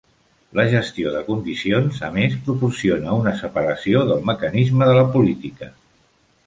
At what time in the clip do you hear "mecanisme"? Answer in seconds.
4.31-4.93